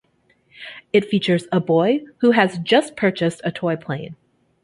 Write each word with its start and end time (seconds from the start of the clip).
It 0.91 1.05
features 1.07 1.45
a 1.51 1.59
boy 1.59 2.03
who 2.21 2.31
has 2.31 2.57
just 2.57 2.95
purchased 2.95 3.39
a 3.43 3.51
toy 3.51 3.75
plane. 3.75 4.15